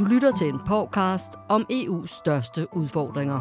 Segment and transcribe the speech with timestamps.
[0.00, 3.40] Du lytter til en podcast om EU's største udfordringer.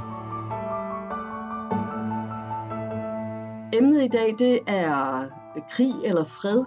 [3.73, 5.27] Emnet i dag det er
[5.69, 6.65] krig eller fred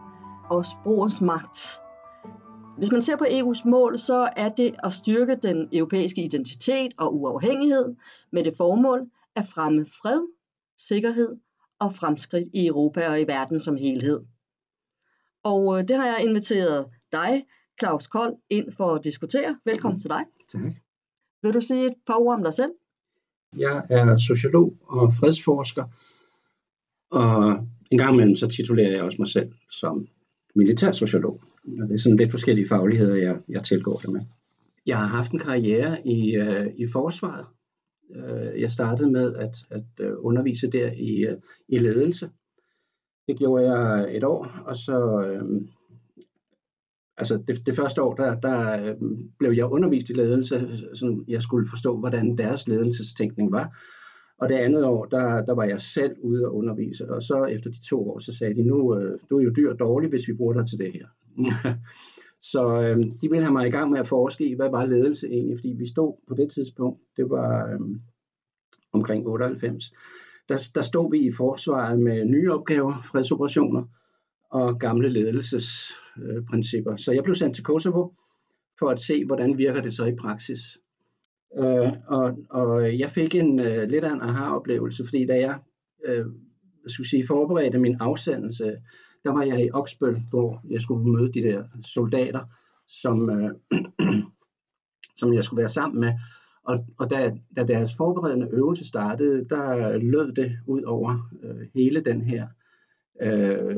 [0.51, 1.81] og sprogets magt.
[2.79, 7.15] Hvis man ser på EU's mål, så er det at styrke den europæiske identitet og
[7.15, 7.95] uafhængighed
[8.33, 9.01] med det formål
[9.37, 10.29] at fremme fred,
[10.79, 11.37] sikkerhed
[11.81, 14.21] og fremskridt i Europa og i verden som helhed.
[15.45, 17.45] Og øh, det har jeg inviteret dig,
[17.83, 19.59] Claus Kold, ind for at diskutere.
[19.65, 19.99] Velkommen mm.
[19.99, 20.25] til dig.
[20.49, 20.63] Tak.
[21.43, 22.73] Vil du sige et par ord om dig selv?
[23.59, 25.85] Jeg er sociolog og fredsforsker,
[27.11, 30.07] og en gang imellem så titulerer jeg også mig selv som
[30.55, 31.41] militærsociolog.
[31.81, 34.21] Og det er sådan lidt forskellige fagligheder, jeg, jeg tilgår det med.
[34.87, 37.47] Jeg har haft en karriere i, uh, i forsvaret.
[38.11, 42.31] Uh, jeg startede med at, at uh, undervise der i, uh, i ledelse.
[43.29, 44.97] Det gjorde jeg et år, og så
[45.43, 45.63] uh,
[47.23, 48.95] altså det, det første år, der, der øh,
[49.39, 50.55] blev jeg undervist i ledelse,
[50.95, 53.77] så jeg skulle forstå, hvordan deres ledelsestænkning var.
[54.39, 57.71] Og det andet år, der, der var jeg selv ude og undervise, og så efter
[57.71, 60.29] de to år, så sagde de, nu øh, du er jo dyr og dårlig, hvis
[60.29, 61.07] vi bruger dig til det her.
[62.53, 65.29] så øh, de ville have mig i gang med at forske i, hvad var ledelse
[65.29, 67.81] egentlig, fordi vi stod på det tidspunkt, det var øh,
[68.93, 69.93] omkring 98,
[70.49, 73.85] der, der stod vi i forsvaret med nye opgaver, fredsoperationer,
[74.53, 76.97] og gamle ledelsesprincipper.
[76.97, 78.09] Så jeg blev sendt til Kosovo
[78.79, 80.79] for at se, hvordan virker det så i praksis.
[81.59, 85.59] Øh, og, og jeg fik en øh, lidt af en aha-oplevelse, fordi da jeg
[86.05, 86.27] øh,
[86.87, 88.77] skulle sige, forberedte min afsendelse,
[89.25, 92.41] der var jeg i Oksbøl, hvor jeg skulle møde de der soldater,
[92.89, 93.51] som, øh,
[95.21, 96.13] som jeg skulle være sammen med.
[96.65, 102.01] Og, og da, da deres forberedende øvelse startede, der lød det ud over øh, hele
[102.01, 102.47] den her
[103.21, 103.77] øh,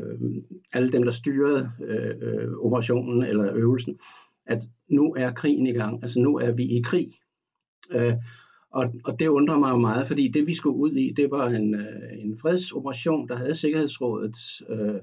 [0.73, 3.99] alle dem, der styrede øh, øh, operationen eller øvelsen,
[4.45, 7.11] at nu er krigen i gang, altså nu er vi i krig.
[7.91, 8.13] Øh,
[8.71, 11.49] og, og det undrer mig jo meget, fordi det vi skulle ud i, det var
[11.49, 15.01] en, øh, en fredsoperation, der havde Sikkerhedsrådets øh,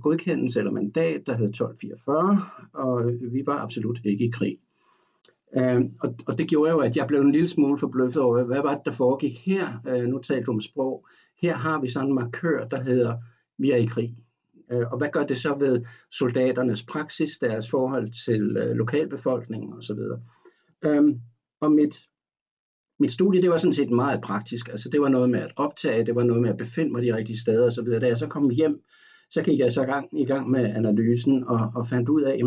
[0.00, 2.40] godkendelse eller mandat, der hed 1244,
[2.72, 4.58] og vi var absolut ikke i krig.
[5.56, 8.62] Uh, og, og det gjorde jo, at jeg blev en lille smule forbløffet over, hvad
[8.62, 9.66] var det, der foregik her?
[9.88, 11.06] Uh, nu talte du om sprog.
[11.42, 13.16] Her har vi sådan en markør, der hedder
[13.58, 14.16] vi er i krig.
[14.72, 19.98] Øh, og hvad gør det så ved soldaternes praksis, deres forhold til øh, lokalbefolkningen osv.?
[20.84, 21.20] Øhm,
[21.60, 21.94] og mit,
[23.00, 24.68] mit studie, det var sådan set meget praktisk.
[24.68, 27.16] Altså det var noget med at optage, det var noget med at befinde mig de
[27.16, 27.86] rigtige steder osv.
[27.86, 28.82] Da jeg så kom hjem,
[29.30, 32.38] så gik jeg så gang, i gang med analysen og, og fandt ud af, at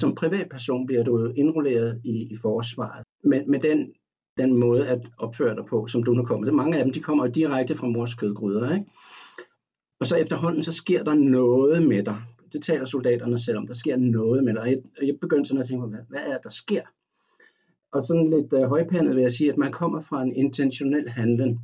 [0.00, 3.04] som privatperson bliver du indrulleret i, i forsvaret.
[3.24, 3.92] Men med den,
[4.38, 6.52] den måde at opføre dig på, som du nu kommer.
[6.52, 8.86] Mange af dem, de kommer direkte fra mors kødgryder, ikke?
[10.00, 12.16] Og så efterhånden, så sker der noget med dig.
[12.52, 13.66] Det taler soldaterne selv om.
[13.66, 14.62] Der sker noget med dig.
[14.62, 16.82] Og jeg, jeg begyndte sådan at tænke, hvad, hvad er det, der sker?
[17.92, 21.60] Og sådan lidt øh, højpandet vil jeg sige, at man kommer fra en intentionel handling,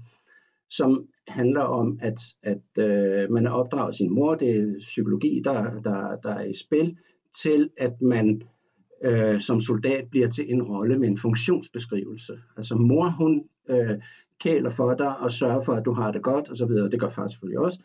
[0.70, 5.81] som handler om, at, at øh, man er opdraget sin mor, det er psykologi, der,
[5.81, 6.97] der, der er i spil,
[7.43, 8.43] til at man
[9.04, 12.32] øh, som soldat bliver til en rolle med en funktionsbeskrivelse.
[12.56, 14.03] Altså mor, hun øh,
[14.41, 17.26] kæler for dig og sørger for, at du har det godt osv., det gør far
[17.26, 17.78] selvfølgelig også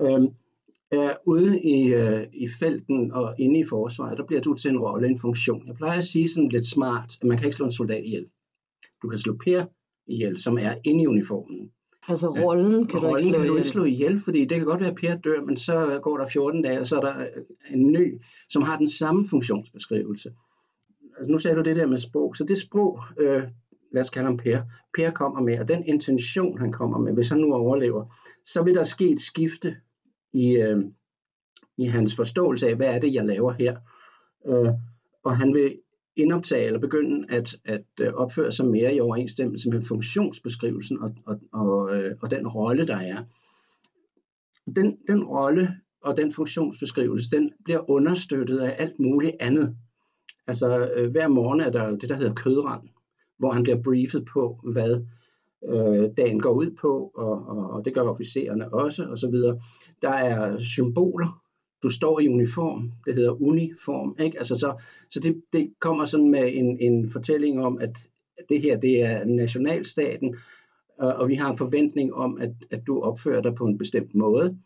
[0.00, 0.22] øh,
[0.90, 4.78] er ude i, øh, i felten og inde i forsvaret, der bliver du til en
[4.78, 5.66] rolle, en funktion.
[5.66, 8.26] Jeg plejer at sige sådan lidt smart, at man kan ikke slå en soldat ihjel.
[9.02, 9.64] Du kan slå Per
[10.06, 11.70] ihjel, som er inde i uniformen.
[12.08, 14.64] Altså rollen kan rollen du ikke slå kan du ikke slå ihjel, fordi det kan
[14.64, 17.26] godt være, at Per dør, men så går der 14 dage, og så er der
[17.70, 18.20] en ny,
[18.50, 20.30] som har den samme funktionsbeskrivelse.
[21.16, 23.42] Altså, nu sagde du det der med sprog, så det sprog, øh,
[23.92, 24.62] lad os kalde ham Per,
[24.96, 28.16] Per kommer med, og den intention, han kommer med, hvis han nu overlever,
[28.46, 29.76] så vil der ske et skifte
[30.32, 30.84] i, øh,
[31.76, 33.76] i hans forståelse af, hvad er det, jeg laver her.
[34.46, 34.72] Øh,
[35.24, 35.78] og han vil
[36.16, 41.40] indoptage eller begynde at, at øh, opføre sig mere i overensstemmelse med funktionsbeskrivelsen og, og,
[41.52, 43.24] og, øh, og den rolle, der er.
[44.76, 49.76] Den, den rolle og den funktionsbeskrivelse, den bliver understøttet af alt muligt andet.
[50.46, 52.88] Altså øh, hver morgen er der det, der hedder kødrand,
[53.38, 55.04] hvor han bliver briefet på, hvad
[55.68, 59.60] øh, dagen går ud på, og, og, og det gør officererne også, og så videre.
[60.02, 61.42] Der er symboler.
[61.82, 62.92] Du står i uniform.
[63.06, 64.16] Det hedder uniform.
[64.20, 64.38] Ikke?
[64.38, 64.74] Altså så
[65.10, 67.98] så det, det kommer sådan med en, en fortælling om, at
[68.48, 70.36] det her det er nationalstaten,
[70.98, 74.14] og, og vi har en forventning om, at, at du opfører dig på en bestemt
[74.14, 74.58] måde.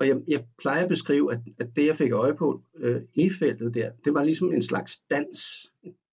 [0.00, 3.30] Og jeg, jeg plejer at beskrive, at, at det jeg fik øje på øh, i
[3.38, 5.66] feltet der, det var ligesom en slags dans,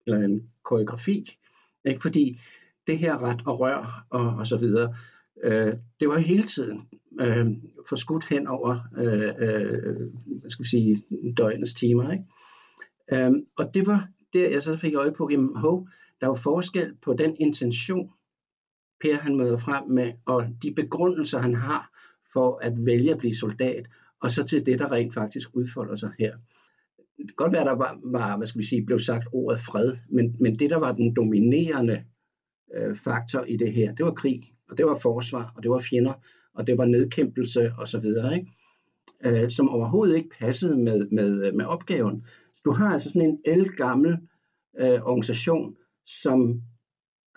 [0.07, 1.37] eller en koreografi.
[1.85, 2.01] Ikke?
[2.01, 2.39] Fordi
[2.87, 4.95] det her ret og rør og, og så videre,
[5.43, 6.87] øh, det var hele tiden
[7.21, 7.47] øh,
[7.89, 11.03] forskudt hen over øh, øh, hvad skal vi sige,
[11.37, 12.11] døgnets timer.
[12.11, 12.25] Ikke?
[13.11, 15.87] Øh, og det var, der, jeg så fik øje på, jamen hov,
[16.21, 18.11] der er jo forskel på den intention,
[19.01, 21.89] Per han møder frem med, og de begrundelser, han har
[22.33, 23.87] for at vælge at blive soldat,
[24.21, 26.37] og så til det, der rent faktisk udfolder sig her.
[27.17, 29.97] Det kan godt være, der var, var hvad skal vi sige, blev sagt ordet fred,
[30.09, 32.03] men, men det, der var den dominerende
[32.75, 35.79] øh, faktor i det her, det var krig, og det var forsvar, og det var
[35.79, 36.13] fjender,
[36.55, 38.47] og det var nedkæmpelse osv., ikke?
[39.25, 42.25] Øh, som overhovedet ikke passede med, med, med opgaven.
[42.53, 44.17] Så du har altså sådan en elgammel
[44.79, 45.75] øh, organisation,
[46.05, 46.61] som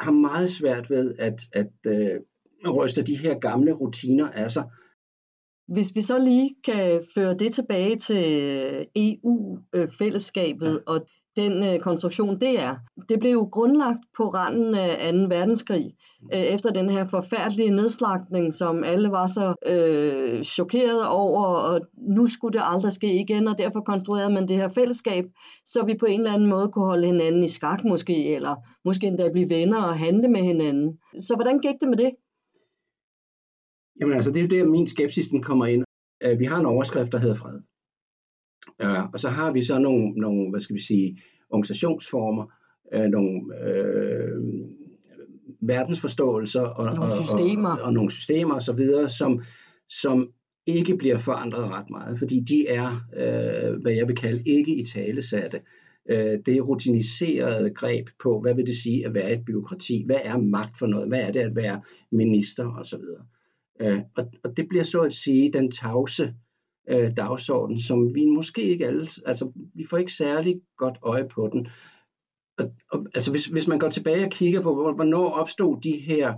[0.00, 2.20] har meget svært ved at, at øh,
[2.74, 4.64] ryste de her gamle rutiner af sig.
[5.68, 11.00] Hvis vi så lige kan føre det tilbage til EU-fællesskabet øh, og
[11.36, 12.76] den øh, konstruktion, det er.
[13.08, 15.18] Det blev jo grundlagt på randen af 2.
[15.18, 15.86] verdenskrig,
[16.34, 21.80] øh, efter den her forfærdelige nedslagning, som alle var så øh, chokerede over, og
[22.16, 25.24] nu skulle det aldrig ske igen, og derfor konstruerede man det her fællesskab,
[25.66, 28.54] så vi på en eller anden måde kunne holde hinanden i skak måske, eller
[28.84, 30.98] måske endda blive venner og handle med hinanden.
[31.20, 32.10] Så hvordan gik det med det?
[34.00, 35.84] Jamen altså, det er jo der, min skepsis den kommer ind.
[36.22, 37.60] Øh, vi har en overskrift, der hedder fred.
[38.84, 41.18] Uh, og så har vi så nogle, nogle hvad skal vi sige,
[41.50, 42.44] organisationsformer,
[42.96, 44.68] uh, nogle uh,
[45.60, 47.68] verdensforståelser og, nogle systemer.
[47.68, 49.42] og, og, og nogle systemer osv., som,
[49.88, 50.28] som
[50.66, 54.84] ikke bliver forandret ret meget, fordi de er, uh, hvad jeg vil kalde, ikke i
[54.84, 55.60] tale satte.
[56.10, 60.02] Uh, det er rutiniseret greb på, hvad vil det sige at være et byråkrati?
[60.06, 61.08] Hvad er magt for noget?
[61.08, 63.02] Hvad er det at være minister osv.?
[63.80, 66.34] Uh, og, og det bliver så at sige den tavse
[66.88, 71.48] øh, dagsorden, som vi måske ikke alle, altså vi får ikke særlig godt øje på
[71.52, 71.68] den.
[72.58, 76.34] Og, og, altså hvis, hvis man går tilbage og kigger på, hvornår opstod de her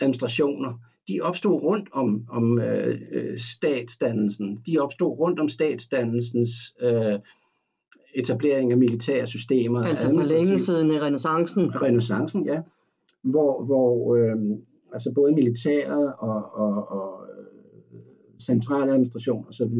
[0.00, 0.78] administrationer,
[1.08, 4.62] de opstod rundt om, om øh, øh statsdannelsen.
[4.66, 6.50] De opstod rundt om statsdannelsens
[6.80, 7.18] øh,
[8.14, 9.82] etablering af militære systemer.
[9.82, 11.82] Altså for længe siden i renaissancen.
[11.82, 12.60] Renaissancen, ja.
[13.22, 14.36] Hvor, hvor øh,
[14.94, 18.00] altså både militæret og, og, og øh,
[18.46, 19.74] centraladministration osv.,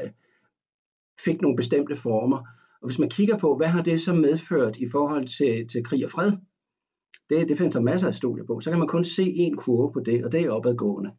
[0.00, 0.10] øh,
[1.24, 2.38] fik nogle bestemte former.
[2.80, 6.04] Og hvis man kigger på, hvad har det så medført i forhold til, til krig
[6.04, 6.32] og fred,
[7.30, 9.92] det, det findes der masser af studier på, så kan man kun se en kurve
[9.92, 11.10] på det, og det er opadgående.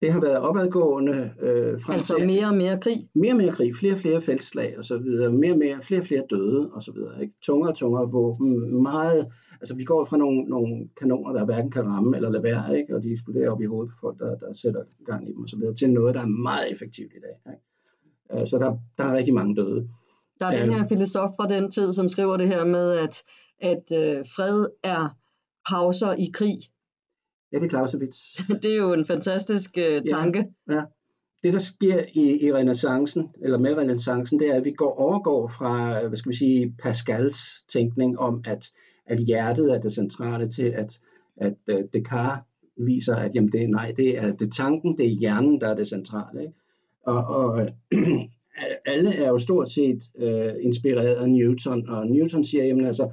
[0.00, 2.26] Det har været opadgående øh, frem altså til...
[2.26, 3.08] mere og mere krig?
[3.14, 6.00] Mere og mere krig, flere og flere feltslag og så videre, mere og mere, flere
[6.00, 7.22] og flere døde og så videre.
[7.22, 7.34] Ikke?
[7.42, 9.26] Tungere og tungere våben, meget...
[9.60, 12.96] Altså vi går fra nogle, nogle kanoner, der hverken kan ramme eller lade være, ikke?
[12.96, 15.48] og de eksploderer op i hovedet på folk, der, der sætter gang i dem og
[15.48, 17.52] så videre, til noget, der er meget effektivt i dag.
[17.52, 18.40] Ikke?
[18.40, 19.88] Øh, så der, der er rigtig mange døde.
[20.40, 23.22] Der er den her filosof fra den tid, som skriver det her med, at,
[23.60, 25.16] at øh, fred er
[25.70, 26.58] pauser i krig,
[27.52, 28.18] Ja, det Clausewitz.
[28.62, 30.44] det er jo en fantastisk uh, tanke.
[30.68, 30.82] Ja, ja.
[31.42, 35.48] Det, der sker i, i renaissancen, eller med renaissancen, det er, at vi går overgår
[35.48, 38.70] fra, hvad skal vi sige, Pascals tænkning om, at,
[39.06, 41.00] at hjertet er det centrale til, at,
[41.36, 42.44] at uh, Descartes
[42.76, 45.88] viser, at jamen, det, nej, det er det tanken, det er hjernen, der er det
[45.88, 46.40] centrale.
[46.40, 46.54] Ikke?
[47.06, 47.68] Og, og
[48.94, 53.10] alle er jo stort set uh, inspireret af Newton, og Newton siger, jamen altså,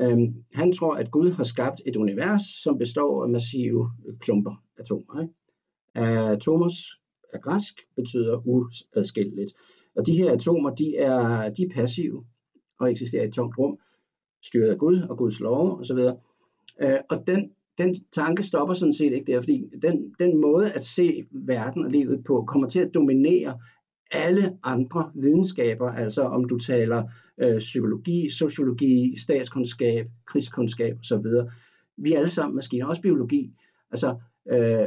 [0.00, 3.90] Øhm, han tror, at Gud har skabt et univers, som består af massive
[4.20, 5.20] klumper atomer.
[5.22, 5.34] Ikke?
[5.96, 6.74] Øh, Atomos
[7.32, 9.52] er græsk, betyder uadskilleligt.
[9.96, 12.24] Og de her atomer, de er, de er passive
[12.80, 13.78] og eksisterer i et tomt rum,
[14.44, 15.98] styret af Gud og Guds lov osv.
[16.80, 20.84] Øh, og den, den tanke stopper sådan set ikke der, fordi den, den måde at
[20.84, 23.58] se verden og livet på kommer til at dominere
[24.10, 27.04] alle andre videnskaber, altså om du taler
[27.40, 31.26] øh, psykologi, sociologi, statskundskab, krigskundskab osv.
[31.96, 33.52] Vi er alle sammen maskiner, også biologi.
[33.90, 34.16] Altså
[34.52, 34.86] øh,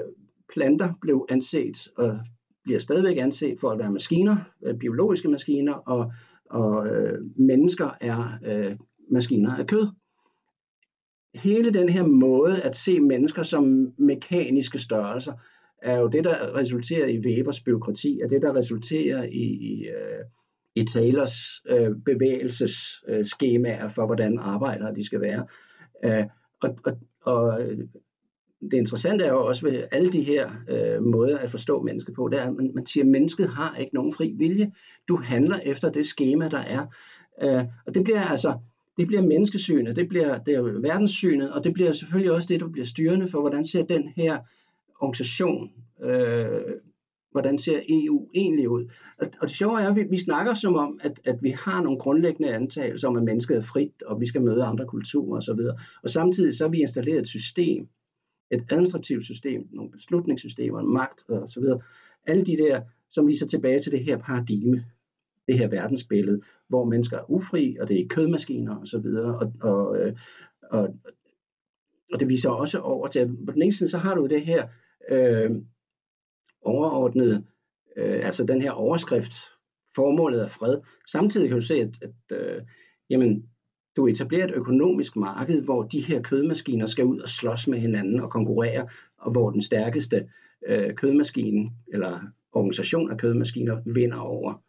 [0.53, 2.19] planter blev anset og
[2.63, 6.11] bliver stadigvæk anset for at være maskiner, øh, biologiske maskiner, og,
[6.49, 8.77] og øh, mennesker er øh,
[9.11, 9.87] maskiner af kød.
[11.35, 15.33] Hele den her måde at se mennesker som mekaniske størrelser,
[15.83, 20.25] er jo det, der resulterer i Webers byråkrati, er det, der resulterer i, i, øh,
[20.75, 25.47] i Taylors øh, bevægelsesskemaer øh, for, hvordan arbejdere de skal være.
[26.05, 26.25] Øh,
[26.61, 27.77] og, og, og øh,
[28.61, 32.27] det interessante er jo også ved alle de her øh, måder at forstå mennesket på,
[32.31, 34.71] det er, at man, man siger, at mennesket har ikke nogen fri vilje.
[35.07, 36.85] Du handler efter det skema, der er.
[37.41, 38.53] Øh, og det bliver altså
[38.97, 42.67] det bliver menneskesynet, det bliver det er verdenssynet, og det bliver selvfølgelig også det, der
[42.67, 44.39] bliver styrende for, hvordan ser den her
[45.03, 45.71] organisation,
[46.03, 46.75] øh,
[47.31, 48.91] hvordan ser EU egentlig ud?
[49.19, 51.83] Og, og det sjove er, at vi, vi snakker som om, at, at vi har
[51.83, 55.51] nogle grundlæggende antagelser om, at mennesket er frit, og vi skal møde andre kulturer osv.
[55.51, 57.87] Og, og samtidig så har vi installeret et system,
[58.51, 61.81] et administrativt system, nogle beslutningssystemer, magt og så videre.
[62.27, 62.81] Alle de der,
[63.11, 64.85] som viser tilbage til det her paradigme.
[65.47, 69.71] det her verdensbillede, hvor mennesker er ufri, og det er kødmaskiner osv., og, så og,
[69.71, 70.13] og, øh,
[70.71, 70.89] og,
[72.13, 74.45] og det viser også over til, at på den ene side, så har du det
[74.45, 74.67] her
[75.09, 75.51] øh,
[76.61, 77.45] overordnede,
[77.97, 79.33] øh, altså den her overskrift,
[79.95, 80.77] formålet er fred.
[81.11, 82.61] Samtidig kan du se, at, at øh,
[83.09, 83.45] jamen,
[83.95, 88.19] du etablerer et økonomisk marked, hvor de her kødmaskiner skal ud og slås med hinanden
[88.19, 90.29] og konkurrere, og hvor den stærkeste
[90.67, 92.19] øh, kødmaskine, eller
[92.51, 94.63] organisation af kødmaskiner, vinder over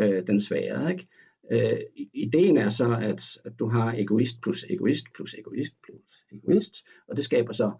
[0.00, 0.92] øh, den svære.
[0.92, 1.08] Ikke?
[1.52, 1.78] Øh,
[2.14, 6.74] ideen er så, at, at du har egoist plus egoist plus egoist plus egoist,
[7.08, 7.72] og det skaber så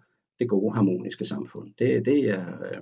[0.43, 1.69] det gode harmoniske samfund.
[1.79, 2.81] Det, det er øh,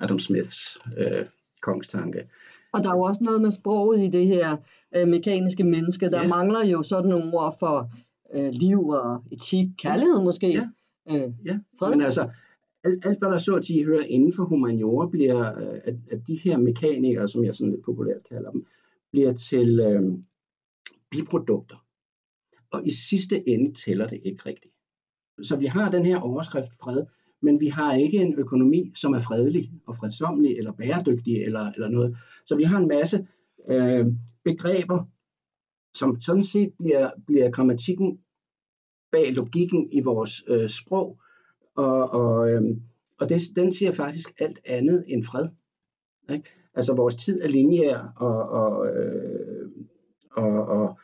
[0.00, 1.26] Adam Smiths øh,
[1.62, 2.28] kongstanke.
[2.72, 4.56] Og der er jo også noget med sproget i det her
[4.96, 6.10] øh, mekaniske menneske.
[6.10, 6.28] Der ja.
[6.28, 7.90] mangler jo sådan nogle ord for
[8.34, 10.48] øh, liv og etik, kærlighed måske.
[10.48, 10.68] Ja,
[11.10, 11.58] øh, ja.
[11.78, 11.90] Fred.
[11.90, 12.30] men altså,
[12.84, 16.20] alt, alt hvad der så at sige hører inden for humaniora, bliver, øh, at, at
[16.26, 18.66] de her mekanikere, som jeg sådan lidt populært kalder dem,
[19.12, 20.02] bliver til øh,
[21.10, 21.76] biprodukter.
[22.70, 24.75] Og i sidste ende tæller det ikke rigtigt.
[25.42, 27.04] Så vi har den her overskrift fred,
[27.42, 31.88] men vi har ikke en økonomi, som er fredelig og fredsomlig eller bæredygtig eller, eller
[31.88, 32.18] noget.
[32.46, 33.26] Så vi har en masse
[33.68, 34.06] øh,
[34.44, 35.04] begreber,
[35.94, 38.18] som sådan set bliver, bliver grammatikken
[39.12, 41.20] bag logikken i vores øh, sprog,
[41.74, 42.62] og, og, øh,
[43.18, 45.48] og det, den siger faktisk alt andet end fred.
[46.30, 46.48] Ikke?
[46.74, 49.70] Altså vores tid er lineær, og, og, øh,
[50.32, 50.98] og, og,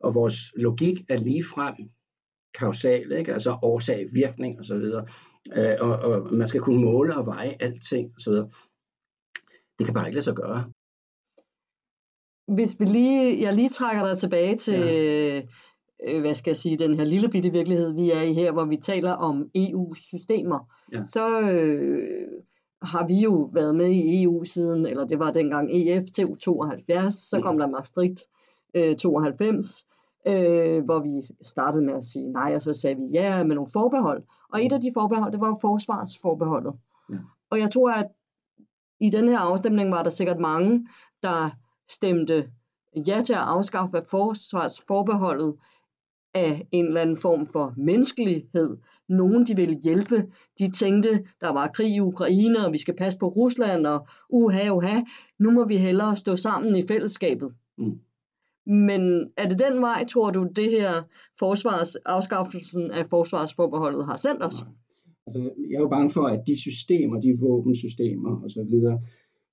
[0.00, 1.74] og vores logik er lige frem
[2.54, 3.32] kausal, ikke?
[3.32, 4.82] altså årsag, virkning osv.
[5.56, 8.32] Øh, og, og man skal kunne måle og veje alting osv.
[9.78, 10.70] Det kan bare ikke lade sig gøre.
[12.54, 15.36] Hvis vi lige, jeg lige trækker dig tilbage til, ja.
[15.36, 18.64] øh, hvad skal jeg sige, den her lille bitte virkelighed, vi er i her, hvor
[18.64, 21.04] vi taler om EU-systemer, ja.
[21.04, 22.28] så øh,
[22.82, 27.14] har vi jo været med i EU siden, eller det var dengang EF til 72,
[27.14, 27.58] så kom mm.
[27.58, 28.20] der Maastricht
[28.74, 29.86] øh, 92,
[30.26, 33.70] øh, hvor vi startede med at sige nej, og så sagde vi ja med nogle
[33.72, 34.22] forbehold.
[34.52, 36.74] Og et af de forbehold, det var forsvarsforbeholdet.
[37.10, 37.16] Ja.
[37.50, 38.06] Og jeg tror, at
[39.00, 40.88] i den her afstemning var der sikkert mange,
[41.22, 41.50] der
[41.88, 42.50] stemte
[43.06, 45.54] ja til at afskaffe forsvarsforbeholdet
[46.34, 48.76] af en eller anden form for menneskelighed.
[49.08, 50.32] Nogen, de ville hjælpe.
[50.58, 54.70] De tænkte, der var krig i Ukraine, og vi skal passe på Rusland, og uha,
[54.70, 55.00] uha,
[55.38, 57.56] nu må vi hellere stå sammen i fællesskabet.
[57.78, 58.00] Mm.
[58.66, 60.92] Men er det den vej, tror du, det her
[61.38, 64.62] forsvars, afskaffelsen af forsvarsforbeholdet har sendt os?
[64.62, 64.72] Nej.
[65.26, 69.00] Altså, jeg er jo bange for, at de systemer, de våbensystemer og så videre,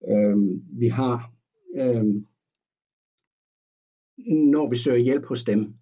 [0.10, 1.32] øhm, vi har,
[1.77, 2.25] øhm,
[4.27, 5.74] når vi søger hjælp hos dem,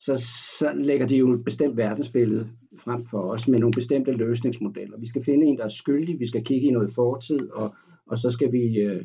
[0.00, 0.16] så,
[0.58, 4.98] så lægger de jo et bestemt verdensbillede frem for os med nogle bestemte løsningsmodeller.
[4.98, 7.74] Vi skal finde en, der er skyldig, vi skal kigge i noget fortid, og,
[8.06, 9.04] og så skal vi øh,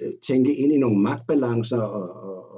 [0.00, 2.53] øh tænke ind i nogle magtbalancer og, og,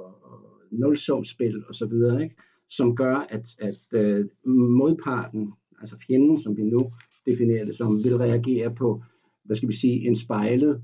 [0.71, 2.35] nulsumspil og så videre, ikke?
[2.69, 6.91] som gør, at, at øh, modparten, altså fjenden, som vi nu
[7.25, 9.03] definerer det som, vil reagere på,
[9.43, 10.83] hvad skal vi sige, en spejlet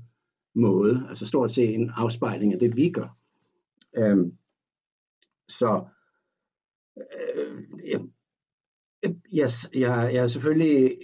[0.54, 3.16] måde, altså stort set en afspejling af det, vi gør.
[3.96, 4.32] Øhm,
[5.48, 5.84] så
[6.98, 8.00] øh, jeg,
[9.32, 10.98] jeg, jeg, jeg er selvfølgelig,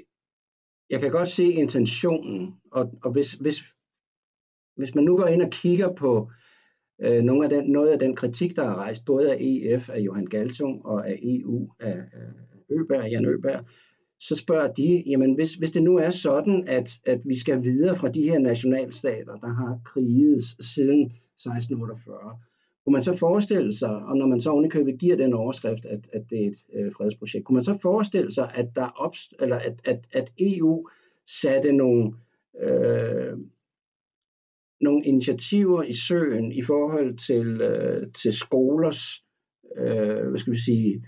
[0.91, 3.61] jeg kan godt se intentionen, og, og hvis, hvis,
[4.77, 6.31] hvis man nu går ind og kigger på
[7.03, 10.01] øh, nogle af den, noget af den kritik, der er rejst både af EF, af
[10.01, 12.29] Johan Galtung og af EU, af, af
[12.71, 13.65] Øberg, Jan Øberg,
[14.21, 17.97] så spørger de, jamen hvis, hvis det nu er sådan, at, at vi skal videre
[17.97, 22.39] fra de her nationalstater, der har kriget siden 1648,
[22.85, 26.23] kunne man så forestille sig, og når man så ovenikøbet giver den overskrift, at, at
[26.31, 29.81] det er et øh, fredsprojekt, kunne man så forestille sig, at, der opst- eller at,
[29.85, 30.89] at, at EU
[31.27, 32.13] satte nogle,
[32.63, 33.39] øh,
[34.81, 39.25] nogle initiativer i søen i forhold til, øh, til skolers,
[39.77, 41.05] øh, hvad skal vi sige,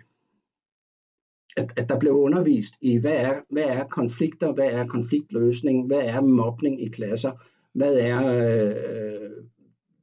[1.56, 6.00] at, at der blev undervist i, hvad er, hvad er konflikter, hvad er konfliktløsning, hvad
[6.00, 7.32] er mobning i klasser,
[7.72, 9.30] hvad er, øh,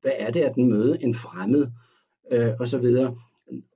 [0.02, 1.68] hvad er det at møde en fremmed,
[2.32, 3.18] øh, og så videre.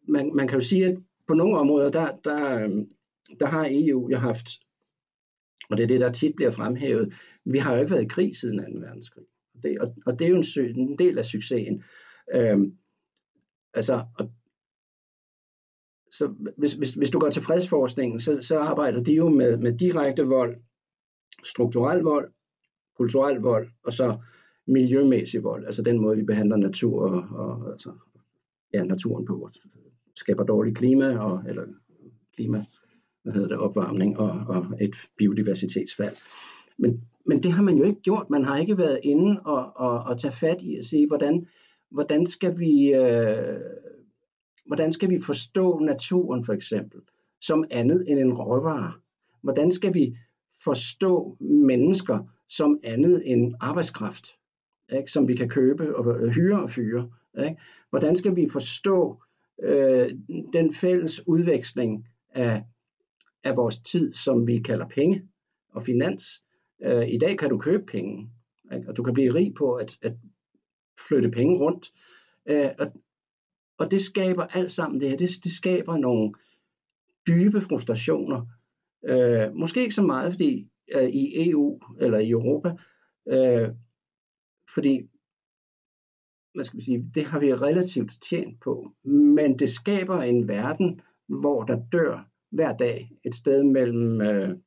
[0.07, 0.97] Man, man kan jo sige, at
[1.27, 2.69] på nogle områder, der, der, øh,
[3.39, 4.47] der har EU jo haft,
[5.69, 7.13] og det er det, der tit bliver fremhævet,
[7.45, 8.79] vi har jo ikke været i krig siden 2.
[8.79, 9.25] verdenskrig.
[9.63, 11.83] Det, og, og det er jo en, en del af succesen.
[12.33, 12.77] Øhm,
[13.73, 14.31] altså, og,
[16.11, 19.77] så hvis, hvis, hvis du går til fredsforskningen, så, så arbejder de jo med, med
[19.77, 20.57] direkte vold,
[21.43, 22.31] strukturel vold,
[22.97, 24.17] kulturel vold, og så
[24.67, 27.91] miljømæssig vold, altså den måde, vi behandler natur og, og altså,
[28.73, 29.49] ja, naturen på,
[30.15, 31.65] skaber dårligt klima, og, eller
[32.35, 32.65] klima,
[33.23, 36.15] hvad hedder det, opvarmning og, og et biodiversitetsfald.
[36.77, 38.29] Men men det har man jo ikke gjort.
[38.29, 41.47] Man har ikke været inde og, og, og tage fat i at sige, hvordan,
[41.91, 43.59] hvordan skal vi, øh,
[44.65, 47.01] hvordan skal vi forstå naturen for eksempel,
[47.41, 48.93] som andet end en råvare?
[49.41, 50.17] Hvordan skal vi
[50.63, 54.27] forstå mennesker som andet end arbejdskraft,
[54.93, 55.11] ikke?
[55.11, 57.09] som vi kan købe og øh, hyre og fyre?
[57.45, 57.57] Ikke?
[57.89, 59.21] Hvordan skal vi forstå
[59.63, 60.09] øh,
[60.53, 62.63] den fælles udveksling af,
[63.43, 65.27] af vores tid, som vi kalder penge
[65.69, 66.43] og finans?
[66.83, 68.29] Øh, I dag kan du købe penge,
[68.73, 68.89] ikke?
[68.89, 70.13] og du kan blive rig på at, at
[71.07, 71.93] flytte penge rundt.
[72.49, 72.93] Øh, og,
[73.77, 76.33] og det skaber alt sammen det her, det, det skaber nogle
[77.27, 78.45] dybe frustrationer.
[79.05, 82.69] Øh, måske ikke så meget fordi øh, i EU eller i Europa,
[83.27, 83.69] øh,
[84.73, 85.09] fordi
[86.53, 91.01] hvad skal vi sige, det har vi relativt tjent på, men det skaber en verden,
[91.27, 94.57] hvor der dør hver dag et sted mellem øh,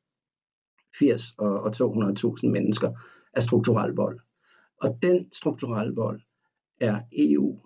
[0.99, 2.93] 80 og, og 200.000 mennesker
[3.33, 4.21] af strukturel vold.
[4.81, 6.21] Og den strukturelle vold
[6.81, 7.61] er EU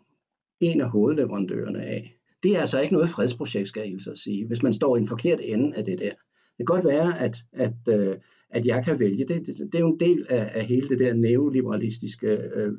[0.61, 2.15] en af hovedleverandørerne af.
[2.43, 5.09] Det er altså ikke noget fredsprojekt, skal jeg så sige, hvis man står i en
[5.09, 6.11] forkert ende af det der.
[6.59, 8.17] Det kan godt være, at, at, øh,
[8.51, 9.29] at jeg kan vælge.
[9.29, 12.73] Det, det, det er jo en del af, af hele det der neoliberalistiske øh,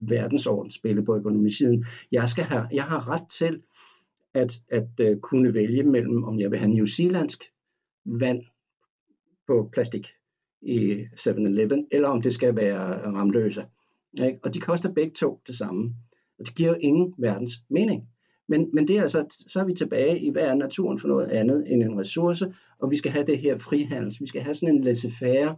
[0.00, 1.84] verdensordensspil på økonomisiden.
[2.12, 3.62] Jeg, skal have, jeg har ret til
[4.34, 7.44] at, at øh, kunne vælge mellem, om jeg vil have New Zealandsk
[8.04, 8.42] vand
[9.46, 10.08] på plastik
[10.62, 13.64] i 7-Eleven, eller om det skal være ramløse.
[14.24, 14.38] Ikke?
[14.42, 15.94] Og de koster begge to det samme.
[16.38, 18.08] Og det giver jo ingen verdens mening.
[18.48, 21.28] Men, men det er altså, så er vi tilbage i, hvad er naturen for noget
[21.28, 24.20] andet end en ressource, og vi skal have det her frihandels.
[24.20, 25.56] Vi skal have sådan en laissez-faire.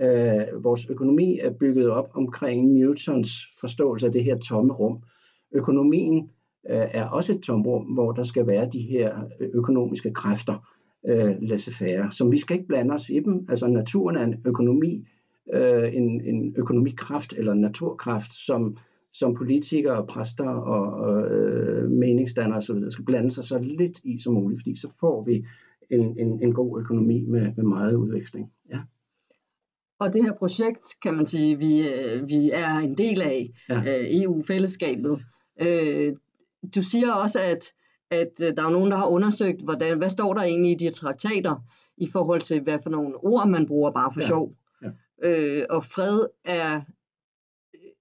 [0.00, 5.02] Øh, vores økonomi er bygget op omkring Newtons forståelse af det her tomme rum.
[5.52, 6.30] Økonomien
[6.70, 10.68] øh, er også et tomrum, hvor der skal være de her økonomiske kræfter,
[11.08, 13.46] øh, laissez-faire, som vi skal ikke blande os i dem.
[13.48, 15.06] Altså naturen er en økonomi,
[15.54, 18.76] øh, en, en økonomikraft eller en naturkraft, som,
[19.12, 22.90] som politikere og præster og, og øh, meningsdannere osv.
[22.90, 25.44] skal blande sig så lidt i som muligt, fordi så får vi
[25.90, 28.50] en, en, en god økonomi med, med meget udveksling.
[28.70, 28.78] Ja.
[30.00, 33.78] Og det her projekt, kan man sige, vi, øh, vi er en del af, ja.
[33.78, 35.18] Øh, EU-fællesskabet.
[35.62, 36.16] Øh,
[36.74, 37.72] du siger også, at,
[38.12, 41.64] at der er nogen, der har undersøgt, hvordan, hvad står der egentlig i de traktater,
[41.96, 44.26] i forhold til, hvad for nogle ord man bruger bare for ja.
[44.26, 44.54] sjov.
[44.82, 44.90] Ja.
[45.22, 46.80] Øh, og fred er,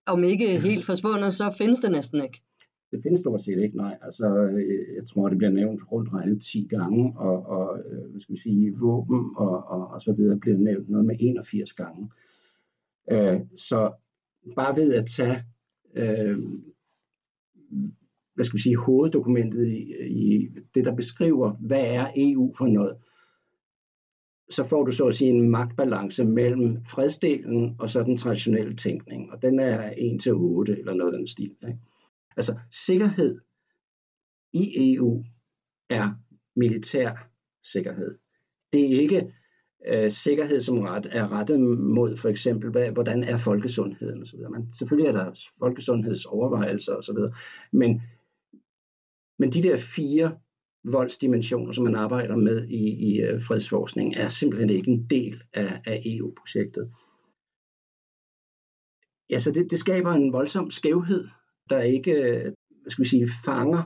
[0.06, 2.42] om ikke helt forsvundet, så findes det næsten ikke.
[2.92, 3.98] Det findes stort set ikke, nej.
[4.02, 4.26] Altså,
[4.96, 8.78] jeg tror, det bliver nævnt rundt regnet 10 gange, og, og hvad skal vi sige,
[8.80, 12.10] våben og, og, og så videre bliver nævnt noget med 81 gange.
[13.12, 13.92] Øh, så
[14.56, 15.44] bare ved at tage
[15.96, 16.38] øh,
[18.42, 22.98] hvad skal vi sige, hoveddokumentet i, i det, der beskriver, hvad er EU for noget,
[24.50, 29.32] så får du så at sige en magtbalance mellem fredsdelen og så den traditionelle tænkning.
[29.32, 31.56] Og den er 1 til 8 eller noget af den stil.
[31.68, 31.80] Ikke?
[32.38, 33.40] Altså sikkerhed
[34.54, 35.24] i EU
[35.90, 36.10] er
[36.56, 37.30] militær
[37.64, 38.18] sikkerhed.
[38.74, 39.34] Det er ikke
[39.88, 44.40] øh, sikkerhed, som ret, er rettet mod for eksempel, hvad, hvordan er folkesundheden osv.
[44.52, 47.18] Men selvfølgelig er der folkesundhedsovervejelser osv.
[47.72, 48.02] Men,
[49.42, 50.38] men de der fire
[50.84, 55.82] voldsdimensioner, som man arbejder med i, i øh, fredsforskning, er simpelthen ikke en del af,
[55.86, 56.92] af EU-projektet.
[59.30, 61.28] Ja, så det, det skaber en voldsom skævhed,
[61.70, 63.84] der ikke øh, hvad skal vi sige, fanger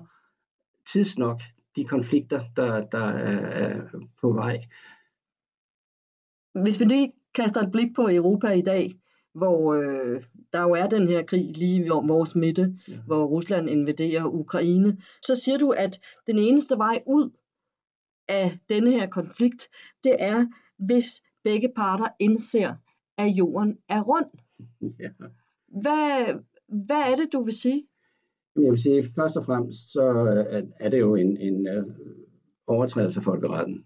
[0.88, 1.42] tidsnok
[1.76, 3.90] de konflikter, der, der er, er
[4.22, 4.58] på vej.
[6.64, 8.92] Hvis vi lige kaster et blik på Europa i dag,
[9.34, 10.24] hvor øh,
[10.56, 12.98] der jo er den her krig lige om vores midte, ja.
[13.06, 17.30] hvor Rusland invaderer Ukraine, så siger du, at den eneste vej ud
[18.30, 19.70] af denne her konflikt,
[20.04, 20.46] det er,
[20.78, 22.76] hvis begge parter indser,
[23.18, 24.26] at jorden er rund.
[25.00, 25.10] Ja.
[25.68, 26.36] Hvad,
[26.68, 27.84] hvad er det, du vil sige?
[28.56, 30.04] Jeg vil sige, først og fremmest, så
[30.80, 31.94] er det jo en, en uh,
[32.68, 33.86] overtrædelse af folkeretten,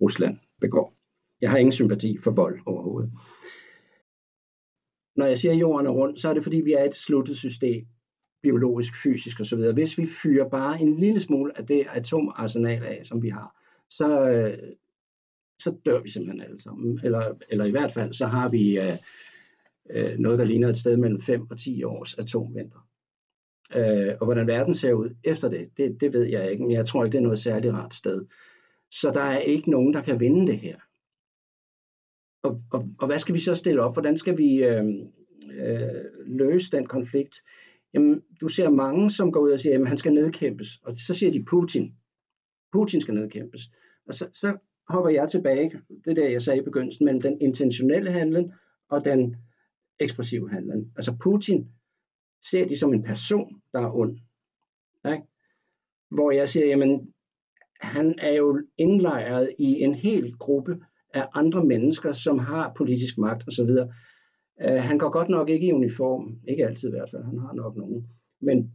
[0.00, 0.94] Rusland begår.
[1.40, 3.12] Jeg har ingen sympati for vold overhovedet.
[5.16, 7.36] Når jeg siger, at jorden er rund, så er det fordi, vi er et sluttet
[7.36, 7.86] system,
[8.42, 9.58] biologisk, fysisk osv.
[9.74, 13.56] Hvis vi fyrer bare en lille smule af det atomarsenal af, som vi har,
[13.90, 14.58] så, øh,
[15.62, 17.00] så dør vi simpelthen alle sammen.
[17.04, 18.96] Eller, eller i hvert fald, så har vi øh,
[19.90, 22.88] øh, noget, der ligner et sted mellem 5 og 10 års atomvinter.
[23.76, 26.86] Øh, og hvordan verden ser ud efter det, det, det ved jeg ikke, men jeg
[26.86, 28.24] tror ikke, det er noget særligt rart sted.
[28.90, 30.76] Så der er ikke nogen, der kan vinde det her
[32.42, 33.94] og, og, og hvad skal vi så stille op?
[33.94, 34.84] Hvordan skal vi øh,
[35.54, 37.36] øh, løse den konflikt?
[37.94, 40.68] Jamen, du ser mange, som går ud og siger, at han skal nedkæmpes.
[40.82, 41.94] Og så siger de Putin.
[42.72, 43.62] Putin skal nedkæmpes.
[44.06, 44.56] Og så, så
[44.88, 45.72] hopper jeg tilbage,
[46.04, 48.52] det der jeg sagde i begyndelsen, mellem den intentionelle handling
[48.88, 49.36] og den
[50.00, 50.92] ekspressive handling.
[50.96, 51.68] Altså Putin
[52.50, 54.18] ser de som en person, der er ond.
[55.06, 55.22] Ikke?
[56.10, 57.12] Hvor jeg siger, jamen,
[57.80, 63.48] han er jo indlejret i en hel gruppe af andre mennesker, som har politisk magt
[63.48, 63.70] osv.
[63.70, 63.86] Uh,
[64.60, 67.52] øh, han går godt nok ikke i uniform, ikke altid i hvert fald, han har
[67.52, 68.06] nok nogen,
[68.40, 68.72] men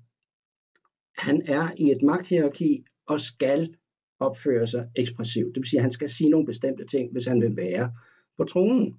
[1.18, 3.76] han er i et magthierarki og skal
[4.20, 5.56] opføre sig ekspressivt.
[5.56, 7.92] Det vil sige, at han skal sige nogle bestemte ting, hvis han vil være
[8.38, 8.96] på tronen.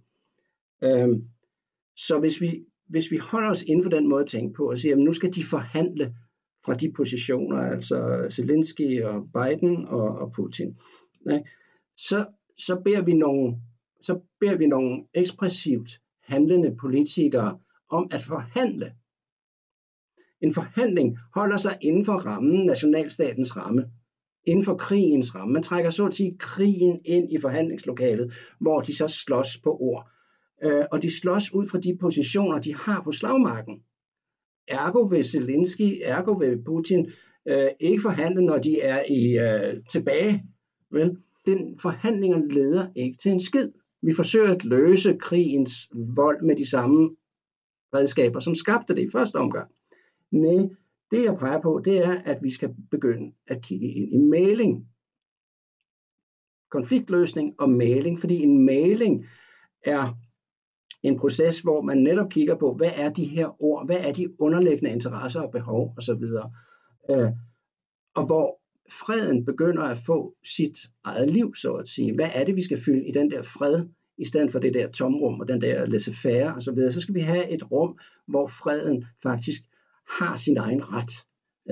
[0.82, 1.24] Øhm,
[1.96, 4.78] så hvis vi, hvis vi holder os inden for den måde at tænke på, og
[4.78, 6.14] siger, at nu skal de forhandle
[6.64, 10.78] fra de positioner, altså Zelensky og Biden og, og Putin,
[11.32, 11.50] ikke?
[11.96, 12.26] så,
[12.58, 13.56] så, beder vi nogle,
[14.02, 15.90] så beder vi nogle ekspressivt
[16.22, 17.58] handlende politikere
[17.90, 18.92] om at forhandle.
[20.40, 23.90] En forhandling holder sig inden for rammen, nationalstatens ramme
[24.48, 25.52] inden for krigens ramme.
[25.52, 30.10] Man trækker så at sige krigen ind i forhandlingslokalet, hvor de så slås på ord.
[30.64, 33.82] Øh, og de slås ud fra de positioner, de har på slagmarken.
[34.68, 37.10] Ergo vil Zelensky, ergo vil Putin
[37.48, 40.44] øh, ikke forhandle, når de er i øh, tilbage.
[40.90, 41.16] Vel?
[41.48, 43.68] Den forhandlinger leder ikke til en skid.
[44.02, 45.72] Vi forsøger at løse krigens
[46.16, 47.16] vold med de samme
[47.94, 49.70] redskaber, som skabte det i første omgang.
[50.30, 50.68] Nej,
[51.10, 54.88] det jeg peger på, det er, at vi skal begynde at kigge ind i maling.
[56.70, 59.26] Konfliktløsning og maling, fordi en maling
[59.84, 60.18] er
[61.02, 64.40] en proces, hvor man netop kigger på, hvad er de her ord, hvad er de
[64.40, 66.24] underliggende interesser og behov osv.
[67.10, 67.32] Øh,
[68.14, 72.14] og hvor freden begynder at få sit eget liv, så at sige.
[72.14, 73.86] Hvad er det, vi skal fylde i den der fred,
[74.18, 76.60] i stedet for det der tomrum og den der laissez-faire osv.
[76.60, 76.92] Så, videre.
[76.92, 79.62] så skal vi have et rum, hvor freden faktisk
[80.20, 81.12] har sin egen ret.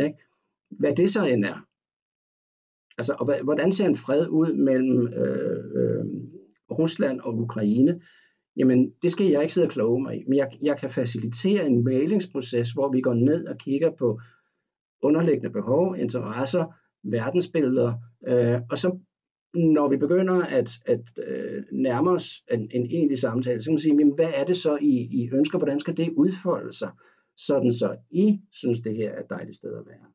[0.05, 0.19] Ikke?
[0.71, 1.67] Hvad det så end er.
[2.99, 6.05] Altså, og hvordan ser en fred ud mellem øh, øh,
[6.71, 8.01] Rusland og Ukraine?
[8.57, 11.67] Jamen, det skal jeg ikke sidde og kloge mig i, men jeg, jeg kan facilitere
[11.67, 14.21] en malingsproces, hvor vi går ned og kigger på
[15.03, 16.65] underliggende behov, interesser,
[17.11, 17.95] verdensbilleder,
[18.29, 18.99] øh, og så
[19.55, 23.79] når vi begynder at, at øh, nærme os en, en egentlig samtale, så kan man
[23.79, 26.91] sige, jamen, hvad er det så, I, I ønsker, hvordan skal det udfolde sig?
[27.37, 30.07] sådan så I synes, det her er et dejligt sted at være.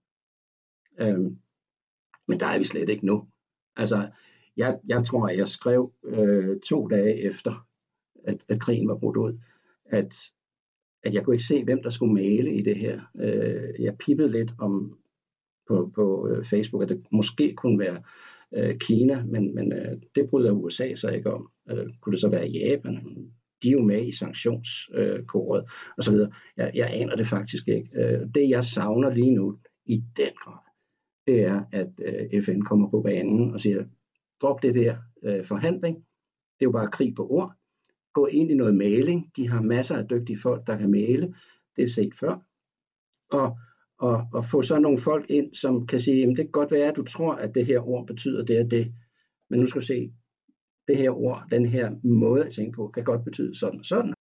[0.99, 1.37] Øhm,
[2.27, 3.27] men der er vi slet ikke nu.
[3.75, 4.11] Altså,
[4.57, 7.67] jeg, jeg tror, at jeg skrev øh, to dage efter,
[8.23, 9.39] at, at krigen var brudt ud,
[9.85, 10.15] at,
[11.03, 13.01] at jeg kunne ikke se, hvem der skulle male i det her.
[13.15, 14.97] Øh, jeg pippede lidt om
[15.67, 18.01] på, på øh, Facebook, at det måske kunne være
[18.55, 21.49] øh, Kina, men, men øh, det bryder USA så ikke om.
[21.71, 22.97] Øh, kunne det så være Japan?
[23.63, 26.15] de er jo med i sanktionskoret øh, osv.
[26.57, 27.89] Jeg, jeg aner det faktisk ikke.
[27.95, 30.59] Øh, det jeg savner lige nu i den grad,
[31.27, 33.83] det er, at øh, FN kommer på banen og siger,
[34.41, 37.53] drop det der øh, forhandling, det er jo bare krig på ord,
[38.13, 41.35] gå ind i noget maling, de har masser af dygtige folk, der kan male,
[41.75, 42.39] det er set før,
[43.31, 43.57] og,
[44.01, 46.87] og, og få så nogle folk ind, som kan sige, jamen det kan godt være,
[46.87, 48.93] at du tror, at det her ord betyder det og det,
[49.49, 50.13] men nu skal du se,
[50.87, 54.13] det her ord, den her måde at tænke på, kan godt betyde sådan og sådan.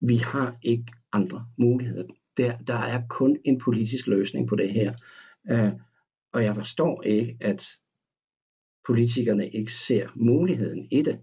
[0.00, 2.06] Vi har ikke andre muligheder.
[2.36, 4.92] Der, der er kun en politisk løsning på det her.
[5.50, 5.80] Uh,
[6.32, 7.66] og jeg forstår ikke, at
[8.86, 11.20] politikerne ikke ser muligheden i det.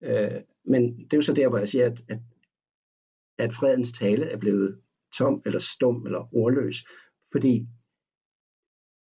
[0.00, 2.20] Uh, men det er jo så der, hvor jeg siger, at, at,
[3.38, 4.80] at fredens tale er blevet
[5.18, 6.84] tom eller stum eller ordløs,
[7.32, 7.66] fordi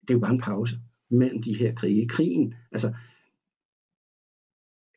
[0.02, 0.76] det er jo bare en pause
[1.10, 2.08] mellem de her krige.
[2.08, 2.94] Krigen, altså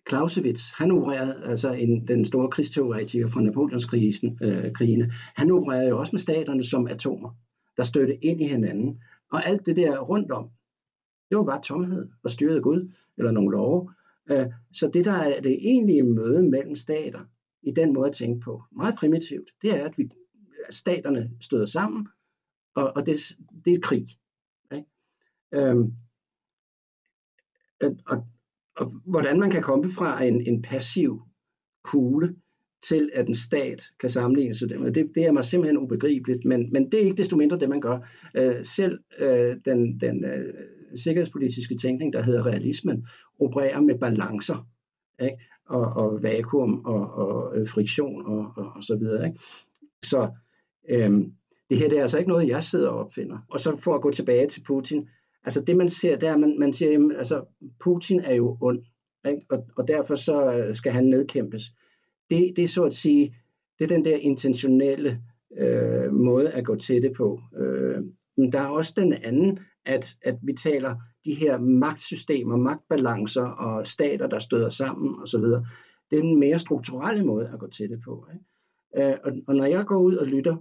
[0.08, 5.98] Clausewitz, han opererede, altså en, den store krigsteoretiker fra Napoleonskrigene, øh, krigene, han opererede jo
[5.98, 7.30] også med staterne som atomer,
[7.76, 9.00] der støtte ind i hinanden.
[9.32, 10.50] Og alt det der rundt om,
[11.30, 13.90] det var bare tomhed og styret af Gud, eller nogle love.
[14.30, 17.20] Øh, så det, der er det egentlige møde mellem stater,
[17.62, 20.10] i den måde at tænke på, meget primitivt, det er, at vi,
[20.70, 22.08] staterne støder sammen,
[22.74, 23.20] og, og det,
[23.64, 24.06] det er krig.
[24.72, 24.86] Ikke?
[25.54, 25.92] Øhm,
[28.06, 28.26] og,
[28.76, 31.22] og hvordan man kan komme fra en, en passiv
[31.82, 32.36] kugle
[32.82, 36.92] til at en stat kan sammenlignes med det, det er mig simpelthen ubegribeligt, men, men
[36.92, 37.98] det er ikke desto mindre det, man gør.
[38.34, 40.54] Øh, selv øh, den, den øh,
[40.96, 43.06] sikkerhedspolitiske tænkning, der hedder realismen,
[43.40, 44.66] opererer med balancer,
[45.20, 45.36] ikke?
[45.66, 49.26] Og, og vakuum og, og øh, friktion og, og, og så videre.
[49.26, 49.38] Ikke?
[50.02, 50.30] Så
[50.88, 51.10] øh,
[51.70, 53.38] det her det er altså ikke noget, jeg sidder og opfinder.
[53.50, 55.08] Og så for at gå tilbage til Putin,
[55.44, 57.44] Altså det man ser, der man, man siger, jamen, altså
[57.80, 58.82] Putin er jo ond,
[59.28, 59.42] ikke?
[59.50, 61.62] Og, og derfor så øh, skal han nedkæmpes.
[62.30, 63.36] Det, det er så at sige,
[63.78, 65.22] det er den der intentionelle
[65.58, 67.40] øh, måde at gå til det på.
[67.56, 68.02] Øh,
[68.36, 73.86] men der er også den anden, at, at vi taler de her magtsystemer, magtbalancer og
[73.86, 75.42] stater, der støder sammen osv.
[76.10, 78.26] Det er en mere strukturelle måde at gå til det på.
[78.32, 79.10] Ikke?
[79.10, 80.56] Øh, og, og når jeg går ud og lytter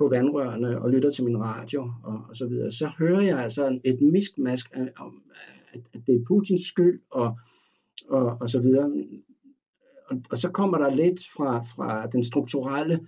[0.00, 3.78] på vandrørene og lytter til min radio og, og så videre, så hører jeg altså
[3.84, 5.22] et miskmask om,
[5.72, 7.38] at, at det er Putins skyld og,
[8.08, 8.92] og, og så videre.
[10.06, 13.00] Og, og så kommer der lidt fra, fra den strukturelle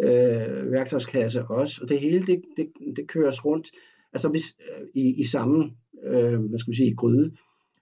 [0.00, 3.70] øh, værktøjskasse også, og det hele det, det, det køres rundt
[4.14, 5.70] altså hvis, øh, i, i samme
[6.04, 7.32] øh, hvad skal vi sige, gryde.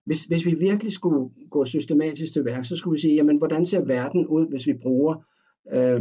[0.05, 3.67] Hvis, hvis vi virkelig skulle gå systematisk til værk, så skulle vi sige, jamen hvordan
[3.67, 5.15] ser verden ud, hvis vi bruger
[5.73, 6.01] øh,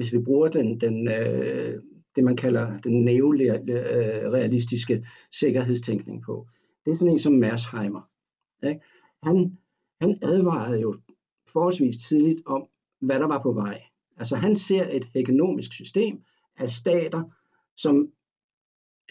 [0.00, 1.82] hvis vi bruger den, den, øh,
[2.16, 6.46] det, man kalder den neorealistiske sikkerhedstænkning på.
[6.84, 8.00] Det er sådan en som Mersheimer.
[8.68, 8.80] Ikke?
[9.22, 9.58] Han,
[10.00, 10.94] han advarede jo
[11.52, 12.66] forholdsvis tidligt om,
[13.00, 13.82] hvad der var på vej.
[14.16, 16.20] Altså han ser et økonomisk system
[16.58, 17.22] af stater,
[17.76, 18.08] som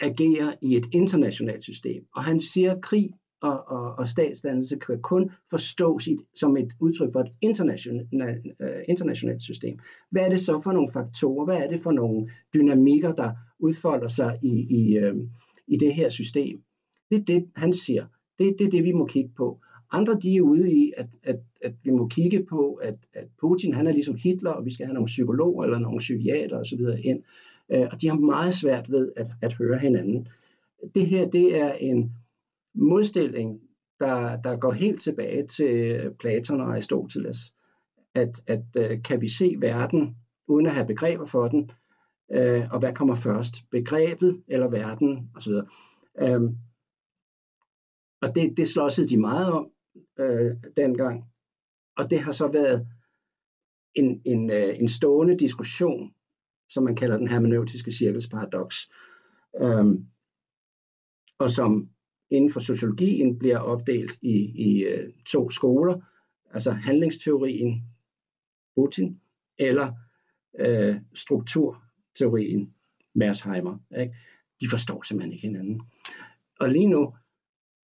[0.01, 2.05] agerer i et internationalt system.
[2.15, 3.09] Og han siger, at krig
[3.41, 8.67] og, og, og statsdannelse kan kun forstås i, som et udtryk for et internationalt, uh,
[8.67, 9.79] øh, internationalt system.
[10.11, 11.45] Hvad er det så for nogle faktorer?
[11.45, 15.17] Hvad er det for nogle dynamikker, der udfolder sig i, i, uh,
[15.67, 16.61] i det her system?
[17.09, 18.05] Det er det, han siger.
[18.39, 19.59] Det, det er det, vi må kigge på.
[19.91, 23.73] Andre de er ude i, at, at, at vi må kigge på, at, at Putin
[23.73, 26.81] han er ligesom Hitler, og vi skal have nogle psykologer eller nogle psykiater osv.
[27.03, 27.23] ind.
[27.73, 30.27] Uh, og de har meget svært ved at, at høre hinanden.
[30.95, 32.11] Det her, det er en
[32.79, 33.61] modstilling,
[33.99, 37.37] der, der går helt tilbage til Platon og Aristoteles.
[38.15, 40.15] At, at øh, kan vi se verden
[40.47, 41.71] uden at have begreber for den,
[42.31, 45.51] øh, og hvad kommer først, begrebet eller verden osv.
[45.51, 45.63] Um,
[46.27, 46.57] øhm,
[48.21, 49.71] og det, det slåsede de meget om
[50.19, 51.25] øh, dengang,
[51.97, 52.87] og det har så været
[53.95, 56.13] en, en, øh, en stående diskussion,
[56.69, 58.89] som man kalder den hermeneutiske cirkelsparadoks,
[59.61, 60.05] um, øhm,
[61.39, 61.89] og som
[62.31, 66.01] inden for sociologien bliver opdelt i, i øh, to skoler,
[66.53, 67.83] altså handlingsteorien,
[68.75, 69.19] Putin,
[69.57, 69.93] eller
[70.59, 72.73] øh, strukturteorien,
[73.15, 73.77] Mersheimer.
[73.99, 74.15] Ikke?
[74.61, 75.81] De forstår simpelthen ikke hinanden.
[76.59, 77.13] Og lige nu,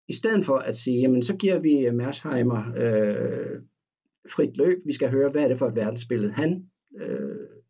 [0.07, 3.61] i stedet for at sige, jamen så giver vi øh, Mersheimer øh,
[4.29, 7.61] frit løb, vi skal høre, hvad er det for et verdensbillede, han øh,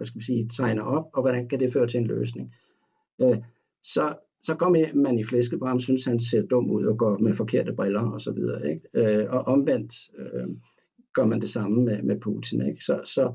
[0.00, 2.54] hvad skal vi sige, tegner op, og hvordan kan det føre til en løsning.
[3.20, 3.38] Øh,
[3.82, 7.72] så så går man i flæskebram, synes han ser dum ud og går med forkerte
[7.72, 8.70] briller og så videre.
[8.70, 8.88] Ikke?
[8.94, 10.48] Øh, og omvendt øh,
[11.14, 12.68] gør man det samme med, med Putin.
[12.68, 12.84] Ikke?
[12.84, 13.34] Så, så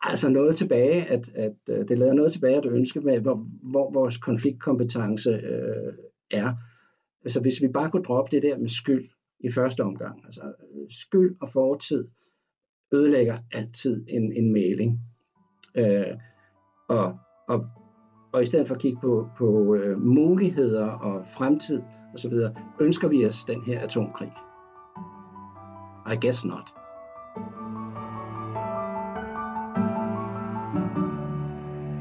[0.00, 3.92] altså noget tilbage, at, at øh, det lader noget tilbage at ønske med, hvor, hvor
[3.92, 5.92] vores konfliktkompetence øh,
[6.30, 6.54] er.
[7.24, 9.08] Altså hvis vi bare kunne droppe det der med skyld
[9.40, 10.24] i første omgang.
[10.24, 12.08] Altså øh, skyld og fortid
[12.92, 15.00] ødelægger altid en, en mailing.
[15.74, 16.16] Øh,
[16.88, 17.66] og, og
[18.32, 21.82] og i stedet for at kigge på, på øh, muligheder og fremtid
[22.14, 22.32] osv.,
[22.80, 24.32] ønsker vi os den her atomkrig?
[26.12, 26.77] I guess not.